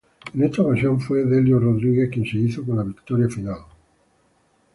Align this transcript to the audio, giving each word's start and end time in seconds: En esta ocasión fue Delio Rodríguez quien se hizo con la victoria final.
En 0.33 0.43
esta 0.43 0.63
ocasión 0.63 0.99
fue 0.99 1.23
Delio 1.25 1.59
Rodríguez 1.59 2.09
quien 2.11 2.25
se 2.25 2.39
hizo 2.39 2.65
con 2.65 2.75
la 2.77 2.81
victoria 2.83 3.29
final. 3.29 3.59